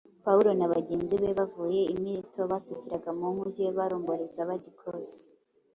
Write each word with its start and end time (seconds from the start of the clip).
Pawulo 0.25 0.49
na 0.59 0.67
bagenzi 0.73 1.13
be 1.21 1.29
bavuye 1.39 1.81
i 1.93 1.95
Mileto 2.01 2.41
batsukiraga 2.51 3.09
mu 3.17 3.25
“nkuge 3.33 3.65
baromboreza 3.77 4.41
bajya 4.49 4.69
i 4.73 4.75
Kosi, 4.79 5.21